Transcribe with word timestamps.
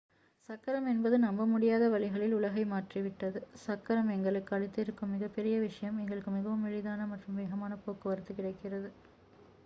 சக்கரம் 0.49 0.87
என்பது 0.91 1.15
நம்பமுடியாத 1.23 1.89
வழிகளில் 1.89 2.33
உலகை 2.37 2.63
மாற்றிவிட்டது 2.67 3.41
சக்கரம் 3.63 4.09
எங்களுக்கு 4.09 4.55
அளித்திருக்கும் 4.57 5.13
மிகப்பெரிய 5.13 5.57
விஷயம் 5.59 5.99
எங்களுக்கு 5.99 6.31
மிகவும் 6.31 6.65
எளிதான 6.65 7.07
மற்றும் 7.11 7.37
வேகமான 7.41 7.77
போக்குவரத்து 7.83 8.33
கிடைக்கிறது 8.33 8.89